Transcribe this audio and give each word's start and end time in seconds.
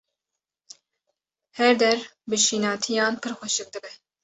Her 1.57 1.71
der 1.81 1.99
bi 2.29 2.37
şînatiyan 2.45 3.15
pir 3.21 3.31
xweşik 3.39 3.67
dibe. 3.73 3.91